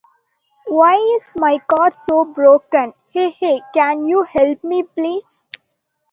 Why 0.65 0.95
is 1.15 1.33
my 1.35 1.59
car 1.59 1.91
so 1.91 2.25
broken? 2.25 2.93
Hey, 3.09 3.29
hey! 3.29 3.61
Can 3.71 4.03
you 4.05 4.23
help 4.23 4.63
me 4.63 4.81
please? 4.81 5.47